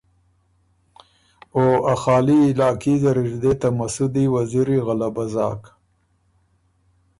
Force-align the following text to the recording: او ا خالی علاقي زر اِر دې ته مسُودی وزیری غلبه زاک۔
او 1.55 1.63
ا 1.93 1.95
خالی 2.01 2.39
علاقي 2.51 2.95
زر 3.03 3.17
اِر 3.23 3.29
دې 3.43 3.53
ته 3.61 3.67
مسُودی 3.77 4.25
وزیری 4.35 4.77
غلبه 4.85 5.25
زاک۔ 5.33 5.61